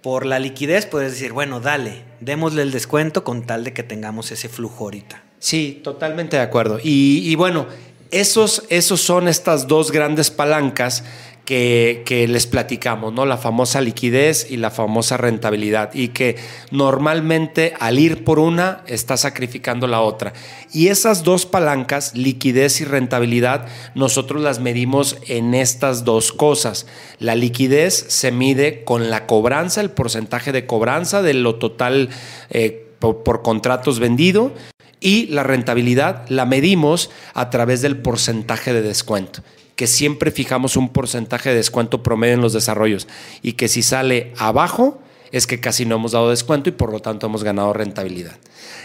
por 0.07 0.25
la 0.25 0.39
liquidez 0.39 0.87
puedes 0.87 1.15
decir, 1.15 1.33
bueno, 1.33 1.59
dale, 1.59 2.05
démosle 2.21 2.63
el 2.63 2.71
descuento 2.71 3.25
con 3.25 3.43
tal 3.43 3.65
de 3.65 3.73
que 3.73 3.83
tengamos 3.83 4.31
ese 4.31 4.49
flujo 4.49 4.85
ahorita. 4.85 5.21
Sí, 5.41 5.81
totalmente 5.83 6.37
de 6.37 6.45
acuerdo. 6.45 6.79
Y, 6.81 7.35
bueno, 7.35 7.67
esos, 8.13 8.63
esos 8.69 9.01
son 9.01 9.27
estas 9.27 9.67
dos 9.67 9.91
grandes 9.91 10.31
palancas 10.31 11.03
que, 11.47 12.27
les 12.29 12.47
platicamos, 12.47 13.13
¿no? 13.13 13.25
La 13.25 13.39
famosa 13.39 13.81
liquidez 13.81 14.51
y 14.51 14.59
la 14.59 14.71
famosa 14.71 15.17
rentabilidad. 15.17 15.95
Y 15.95 16.09
que 16.09 16.37
normalmente 16.71 17.73
al 17.81 17.99
ir 17.99 18.25
por 18.25 18.39
una 18.39 18.83
está 18.87 19.17
sacrificando 19.17 19.87
la 19.87 20.03
otra. 20.03 20.35
Y 20.73 20.89
esas 20.89 21.23
dos 21.23 21.47
palancas, 21.47 22.15
liquidez 22.15 22.83
y 22.83 22.85
rentabilidad, 22.85 23.67
nosotros 23.95 24.43
las 24.43 24.61
medimos 24.61 25.17
en 25.27 25.55
estas 25.55 26.05
dos 26.05 26.33
cosas. 26.33 26.87
La 27.19 27.35
liquidez 27.35 27.95
se 28.09 28.33
mide 28.33 28.85
con 28.85 29.09
la 29.09 29.27
cobranza, 29.27 29.81
el 29.81 29.91
porcentaje 29.91 30.53
de 30.53 30.67
cobranza 30.67 31.23
de 31.23 31.33
lo 31.33 31.55
total 31.55 32.11
eh, 32.51 32.83
por 32.99 33.43
contratos 33.43 34.01
vendido 34.01 34.53
y 35.01 35.27
la 35.27 35.43
rentabilidad 35.43 36.29
la 36.29 36.47
medimos 36.47 37.11
a 37.35 37.51
través 37.51 37.83
del 37.83 37.99
porcentaje 37.99 38.73
de 38.73 38.83
descuento, 38.83 39.43
que 39.77 39.87
siempre 39.87 40.31
fijamos 40.31 40.77
un 40.77 40.89
porcentaje 40.89 41.51
de 41.51 41.57
descuento 41.57 42.03
promedio 42.03 42.35
en 42.35 42.41
los 42.41 42.55
desarrollos 42.55 43.07
y 43.43 43.53
que 43.53 43.69
si 43.69 43.83
sale 43.83 44.33
abajo 44.39 45.01
es 45.33 45.47
que 45.47 45.61
casi 45.61 45.85
no 45.85 45.97
hemos 45.97 46.13
dado 46.13 46.31
descuento 46.31 46.71
y 46.71 46.73
por 46.73 46.91
lo 46.91 47.01
tanto 47.01 47.27
hemos 47.27 47.45
ganado 47.45 47.73
rentabilidad. 47.73 48.37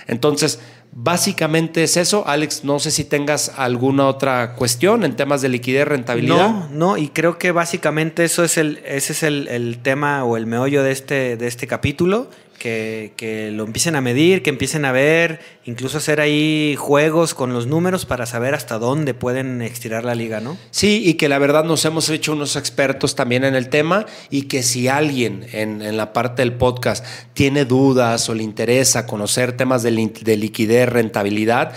Entonces, 0.08 0.60
básicamente 0.92 1.84
es 1.84 1.96
eso. 1.96 2.28
Alex, 2.28 2.64
no 2.66 2.80
sé 2.80 2.92
si 2.92 3.06
tengas 3.06 3.54
alguna 3.58 4.08
otra 4.08 4.56
cuestión 4.56 5.06
en 5.06 5.16
temas 5.16 5.42
de 5.42 5.50
liquidez, 5.50 5.88
rentabilidad. 5.88 6.50
No, 6.50 6.70
no, 6.70 6.98
y 6.98 7.08
creo 7.10 7.38
que 7.38 7.52
básicamente 7.52 8.26
eso 8.26 8.44
es 8.44 8.58
el, 8.58 8.82
ese 8.86 9.14
es 9.14 9.24
el, 9.24 9.48
el 9.48 9.80
tema 9.82 10.26
o 10.26 10.36
el 10.36 10.46
meollo 10.46 10.84
de 10.84 10.92
este, 10.92 11.38
de 11.38 11.48
este 11.48 11.68
capítulo 11.68 12.30
que, 12.62 13.50
lo 13.54 13.64
empiecen 13.64 13.96
a 13.96 14.02
medir, 14.02 14.44
que 14.44 14.52
empiecen 14.52 14.86
a 14.86 14.92
ver, 14.92 15.40
incluso 15.66 15.98
hacer 15.98 16.22
ahí 16.22 16.76
juegos 16.78 17.34
con 17.34 17.54
los 17.54 17.66
números 17.66 18.06
para 18.06 18.26
saber 18.26 18.54
hasta 18.54 18.78
dónde 18.78 19.14
pueden 19.14 19.62
estirar 19.62 20.06
la 20.06 20.14
liga, 20.14 20.40
¿no? 20.40 20.58
Sí, 20.70 21.02
y 21.04 21.16
que 21.16 21.28
la 21.28 21.40
verdad 21.40 21.64
nos 21.64 21.84
hemos 21.86 22.10
hecho 22.10 22.34
unos 22.34 22.56
expertos 22.56 23.16
también 23.16 23.44
en 23.44 23.56
el 23.56 23.70
tema 23.70 24.06
y 24.30 24.44
que 24.44 24.62
si 24.62 24.88
alguien 24.88 25.46
en, 25.52 25.82
la 25.98 26.14
parte 26.14 26.44
del 26.44 26.54
podcast 26.54 27.04
tiene 27.34 27.66
dudas 27.66 28.30
o 28.30 28.36
le 28.36 28.44
interesa 28.44 29.08
conocer 29.08 29.58
temas 29.58 29.82
de, 29.82 29.92
de 30.22 30.38
liquidez, 30.38 30.88
rentabilidad, 30.88 31.74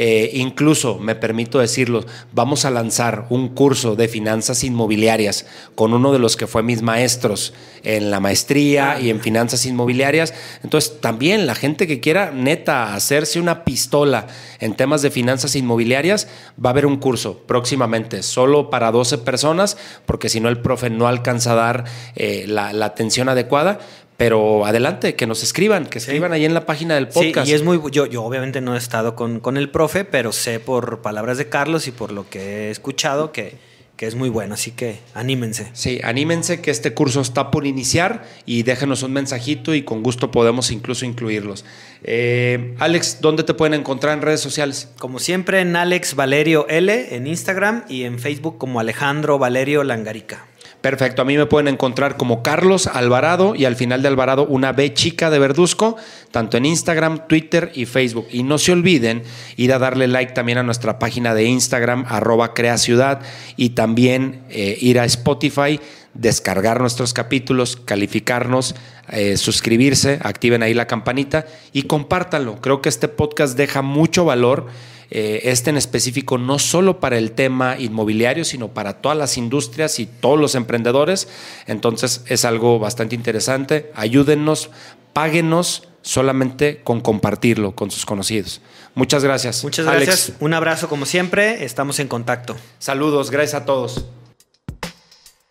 eh, 0.00 0.30
incluso, 0.34 1.00
me 1.00 1.16
permito 1.16 1.58
decirlo, 1.58 2.06
vamos 2.30 2.64
a 2.64 2.70
lanzar 2.70 3.26
un 3.30 3.48
curso 3.48 3.96
de 3.96 4.06
finanzas 4.06 4.62
inmobiliarias 4.62 5.44
con 5.74 5.92
uno 5.92 6.12
de 6.12 6.20
los 6.20 6.36
que 6.36 6.46
fue 6.46 6.62
mis 6.62 6.82
maestros 6.82 7.52
en 7.82 8.12
la 8.12 8.20
maestría 8.20 9.00
y 9.00 9.10
en 9.10 9.18
finanzas 9.18 9.66
inmobiliarias. 9.66 10.34
Entonces, 10.62 11.00
también 11.00 11.48
la 11.48 11.56
gente 11.56 11.88
que 11.88 11.98
quiera 11.98 12.30
neta 12.30 12.94
hacerse 12.94 13.40
una 13.40 13.64
pistola 13.64 14.28
en 14.60 14.76
temas 14.76 15.02
de 15.02 15.10
finanzas 15.10 15.56
inmobiliarias, 15.56 16.28
va 16.64 16.70
a 16.70 16.74
haber 16.74 16.86
un 16.86 16.98
curso 16.98 17.42
próximamente, 17.48 18.22
solo 18.22 18.70
para 18.70 18.92
12 18.92 19.18
personas, 19.18 19.76
porque 20.06 20.28
si 20.28 20.38
no 20.38 20.48
el 20.48 20.60
profe 20.60 20.90
no 20.90 21.08
alcanza 21.08 21.54
a 21.54 21.56
dar 21.56 21.84
eh, 22.14 22.44
la, 22.46 22.72
la 22.72 22.86
atención 22.86 23.28
adecuada 23.28 23.80
pero 24.18 24.66
adelante, 24.66 25.14
que 25.14 25.28
nos 25.28 25.44
escriban, 25.44 25.86
que 25.86 25.98
escriban 25.98 26.32
ahí 26.32 26.44
en 26.44 26.52
la 26.52 26.66
página 26.66 26.96
del 26.96 27.06
podcast. 27.06 27.46
Sí, 27.46 27.52
y 27.52 27.54
es 27.54 27.62
muy. 27.62 27.80
Yo, 27.92 28.04
yo 28.04 28.24
obviamente 28.24 28.60
no 28.60 28.74
he 28.74 28.78
estado 28.78 29.14
con, 29.14 29.38
con, 29.38 29.56
el 29.56 29.70
profe, 29.70 30.04
pero 30.04 30.32
sé 30.32 30.58
por 30.58 31.02
palabras 31.02 31.38
de 31.38 31.48
Carlos 31.48 31.86
y 31.86 31.92
por 31.92 32.10
lo 32.10 32.28
que 32.28 32.40
he 32.40 32.70
escuchado 32.72 33.30
que, 33.30 33.54
que 33.96 34.08
es 34.08 34.16
muy 34.16 34.28
bueno, 34.28 34.54
así 34.54 34.72
que 34.72 34.98
anímense. 35.14 35.70
Sí, 35.72 36.00
anímense 36.02 36.60
que 36.60 36.72
este 36.72 36.94
curso 36.94 37.20
está 37.20 37.52
por 37.52 37.64
iniciar 37.64 38.24
y 38.44 38.64
déjenos 38.64 39.04
un 39.04 39.12
mensajito 39.12 39.72
y 39.72 39.82
con 39.82 40.02
gusto 40.02 40.32
podemos 40.32 40.72
incluso 40.72 41.06
incluirlos. 41.06 41.64
Eh, 42.02 42.74
Alex, 42.80 43.20
¿dónde 43.20 43.44
te 43.44 43.54
pueden 43.54 43.74
encontrar 43.74 44.14
en 44.14 44.22
redes 44.22 44.40
sociales? 44.40 44.88
Como 44.98 45.20
siempre 45.20 45.60
en 45.60 45.76
Alex 45.76 46.16
Valerio 46.16 46.66
L 46.68 47.14
en 47.14 47.28
Instagram 47.28 47.84
y 47.88 48.02
en 48.02 48.18
Facebook 48.18 48.58
como 48.58 48.80
Alejandro 48.80 49.38
Valerio 49.38 49.84
Langarica. 49.84 50.47
Perfecto, 50.80 51.22
a 51.22 51.24
mí 51.24 51.36
me 51.36 51.46
pueden 51.46 51.66
encontrar 51.66 52.16
como 52.16 52.44
Carlos 52.44 52.86
Alvarado 52.86 53.56
y 53.56 53.64
al 53.64 53.74
final 53.74 54.00
de 54.00 54.08
Alvarado 54.08 54.46
una 54.46 54.70
B 54.70 54.94
chica 54.94 55.28
de 55.28 55.40
Verduzco, 55.40 55.96
tanto 56.30 56.56
en 56.56 56.66
Instagram, 56.66 57.26
Twitter 57.26 57.72
y 57.74 57.84
Facebook. 57.86 58.28
Y 58.30 58.44
no 58.44 58.58
se 58.58 58.70
olviden 58.70 59.24
ir 59.56 59.72
a 59.72 59.80
darle 59.80 60.06
like 60.06 60.34
también 60.34 60.58
a 60.58 60.62
nuestra 60.62 61.00
página 61.00 61.34
de 61.34 61.44
Instagram, 61.44 62.04
arroba 62.08 62.52
Ciudad, 62.76 63.22
y 63.56 63.70
también 63.70 64.44
eh, 64.50 64.78
ir 64.80 65.00
a 65.00 65.04
Spotify, 65.04 65.80
descargar 66.14 66.80
nuestros 66.80 67.12
capítulos, 67.12 67.76
calificarnos, 67.76 68.76
eh, 69.10 69.36
suscribirse, 69.36 70.20
activen 70.22 70.62
ahí 70.62 70.74
la 70.74 70.86
campanita 70.86 71.46
y 71.72 71.82
compártanlo. 71.82 72.60
Creo 72.60 72.82
que 72.82 72.88
este 72.88 73.08
podcast 73.08 73.56
deja 73.56 73.82
mucho 73.82 74.24
valor 74.24 74.66
eh, 75.10 75.40
este 75.44 75.70
en 75.70 75.76
específico 75.76 76.38
no 76.38 76.58
solo 76.58 77.00
para 77.00 77.16
el 77.18 77.32
tema 77.32 77.78
inmobiliario, 77.78 78.44
sino 78.44 78.68
para 78.68 78.94
todas 79.00 79.16
las 79.16 79.38
industrias 79.38 79.98
y 79.98 80.06
todos 80.06 80.38
los 80.38 80.54
emprendedores. 80.54 81.28
Entonces 81.66 82.22
es 82.26 82.44
algo 82.44 82.78
bastante 82.78 83.14
interesante. 83.14 83.90
Ayúdennos, 83.94 84.70
páguenos 85.12 85.88
solamente 86.02 86.80
con 86.82 87.00
compartirlo 87.00 87.72
con 87.74 87.90
sus 87.90 88.06
conocidos. 88.06 88.60
Muchas 88.94 89.24
gracias. 89.24 89.62
Muchas 89.64 89.86
gracias. 89.86 90.32
Un 90.40 90.54
abrazo 90.54 90.88
como 90.88 91.06
siempre. 91.06 91.64
Estamos 91.64 92.00
en 92.00 92.08
contacto. 92.08 92.56
Saludos. 92.78 93.30
Gracias 93.30 93.62
a 93.62 93.64
todos. 93.64 94.06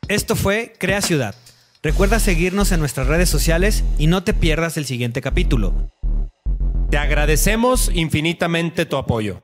Esto 0.07 0.35
fue 0.35 0.73
Crea 0.77 1.01
Ciudad. 1.01 1.35
Recuerda 1.83 2.19
seguirnos 2.19 2.71
en 2.71 2.79
nuestras 2.79 3.07
redes 3.07 3.29
sociales 3.29 3.83
y 3.97 4.07
no 4.07 4.23
te 4.23 4.33
pierdas 4.33 4.77
el 4.77 4.85
siguiente 4.85 5.21
capítulo. 5.21 5.89
Te 6.89 6.97
agradecemos 6.97 7.91
infinitamente 7.93 8.85
tu 8.85 8.97
apoyo. 8.97 9.43